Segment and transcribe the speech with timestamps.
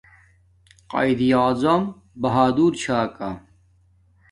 [0.91, 1.81] قایداعظم
[2.21, 3.29] بہادر چھا کا